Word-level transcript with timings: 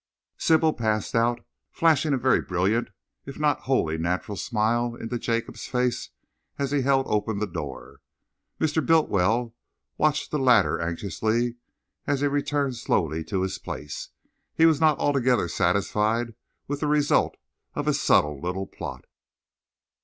Sybil 0.39 0.73
passed 0.73 1.13
out, 1.13 1.45
flashing 1.69 2.11
a 2.11 2.17
very 2.17 2.41
brilliant 2.41 2.89
if 3.27 3.37
not 3.37 3.59
wholly 3.69 3.99
natural 3.99 4.35
smile 4.35 4.95
into 4.95 5.19
Jacob's 5.19 5.67
face, 5.67 6.09
as 6.57 6.71
he 6.71 6.81
held 6.81 7.05
open 7.07 7.37
the 7.37 7.45
door. 7.45 8.01
Mr. 8.59 8.83
Bultiwell 8.83 9.53
watched 9.99 10.31
the 10.31 10.39
latter 10.39 10.79
anxiously 10.81 11.57
as 12.07 12.21
he 12.21 12.27
returned 12.27 12.77
slowly 12.77 13.23
to 13.25 13.43
his 13.43 13.59
place. 13.59 14.09
He 14.55 14.65
was 14.65 14.81
not 14.81 14.97
altogether 14.97 15.47
satisfied 15.47 16.33
with 16.67 16.79
the 16.79 16.87
result 16.87 17.37
of 17.75 17.85
his 17.85 18.01
subtle 18.01 18.41
little 18.41 18.65
plot. 18.65 19.05